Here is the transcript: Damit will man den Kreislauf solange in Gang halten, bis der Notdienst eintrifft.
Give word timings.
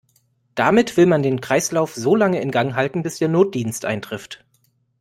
Damit 0.55 0.97
will 0.97 1.05
man 1.05 1.21
den 1.21 1.41
Kreislauf 1.41 1.93
solange 1.93 2.41
in 2.41 2.49
Gang 2.49 2.73
halten, 2.73 3.03
bis 3.03 3.19
der 3.19 3.27
Notdienst 3.29 3.85
eintrifft. 3.85 4.43